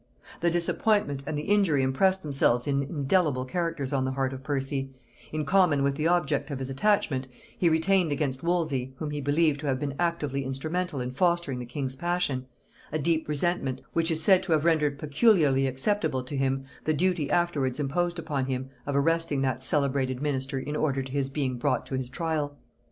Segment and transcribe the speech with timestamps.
[0.39, 4.89] The disappointment and the injury impressed themselves in indelible characters on the heart of Percy:
[5.31, 9.59] in common with the object of his attachment, he retained against Wolsey, whom he believed
[9.59, 12.47] to have been actively instrumental in fostering the king's passion,
[12.91, 17.29] a deep resentment, which is said to have rendered peculiarly acceptable to him the duty
[17.29, 21.85] afterwards imposed upon him, of arresting that celebrated minister in order to his being brought
[21.85, 22.57] to his trial.